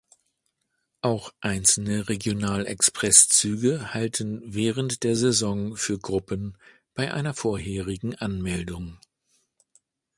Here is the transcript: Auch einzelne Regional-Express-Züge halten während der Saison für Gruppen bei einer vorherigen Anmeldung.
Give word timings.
Auch 1.01 1.31
einzelne 1.41 2.09
Regional-Express-Züge 2.09 3.93
halten 3.93 4.41
während 4.43 5.03
der 5.03 5.15
Saison 5.15 5.75
für 5.77 5.99
Gruppen 5.99 6.57
bei 6.95 7.13
einer 7.13 7.35
vorherigen 7.35 8.15
Anmeldung. 8.15 8.97